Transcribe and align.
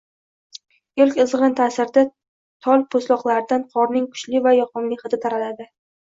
Ilk 1.03 1.19
izgʻirin 1.23 1.53
taʼsirida 1.59 2.03
tol 2.69 2.87
poʻstloqlaridan 2.97 3.67
qorning 3.77 4.09
kuchli 4.17 4.43
va 4.49 4.57
yoqimli 4.61 5.01
hidi 5.05 5.23
taraladi. 5.29 5.71